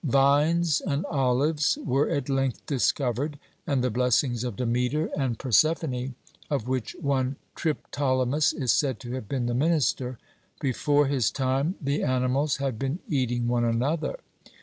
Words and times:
Vines 0.03 0.81
and 0.87 1.05
olives 1.11 1.77
were 1.85 2.09
at 2.09 2.27
length 2.27 2.65
discovered, 2.65 3.37
and 3.67 3.83
the 3.83 3.91
blessings 3.91 4.43
of 4.43 4.55
Demeter 4.55 5.11
and 5.15 5.37
Persephone, 5.37 6.15
of 6.49 6.67
which 6.67 6.95
one 6.99 7.35
Triptolemus 7.53 8.51
is 8.51 8.71
said 8.71 8.99
to 9.01 9.11
have 9.11 9.29
been 9.29 9.45
the 9.45 9.53
minister; 9.53 10.17
before 10.59 11.05
his 11.05 11.29
time 11.29 11.75
the 11.79 12.01
animals 12.01 12.57
had 12.57 12.79
been 12.79 12.97
eating 13.07 13.47
one 13.47 13.63
another. 13.63 14.17